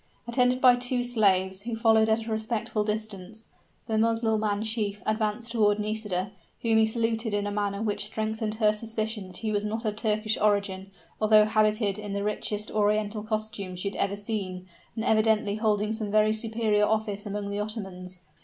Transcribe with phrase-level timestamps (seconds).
[0.27, 3.45] Attended by two slaves, who followed at a respectful distance,
[3.85, 6.31] the Mussulman chief advanced toward Nisida,
[6.63, 9.95] whom he saluted in a manner which strengthened her suspicion that he was not of
[9.95, 10.89] Turkish origin,
[11.21, 16.09] although habited in the richest Oriental costume she had ever seen, and evidently holding some
[16.09, 18.21] very superior office among the Ottomans.